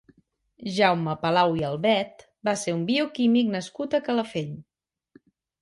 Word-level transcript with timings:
Jaume 0.77 1.13
Palau 1.25 1.53
i 1.59 1.67
Albet 1.67 2.25
va 2.49 2.55
ser 2.63 2.75
un 2.79 2.81
bioquímic 2.89 3.55
nascut 3.59 3.97
a 3.99 4.03
Calafell. 4.09 4.53